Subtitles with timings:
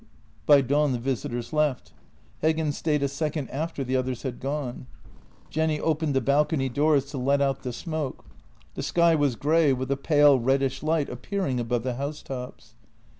[0.47, 1.93] By dawn the visitors left.
[2.41, 4.87] Heggen stayed a second after the others had gone.
[5.51, 8.25] Jenny opened the balcony doors to let out the smoke.
[8.73, 12.73] The sky was grey, with a pale, reddish light ap pearing above the housetops.